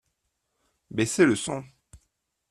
[0.89, 1.63] Baissez le son.